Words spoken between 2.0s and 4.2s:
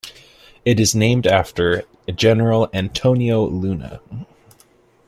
General Antonio Luna.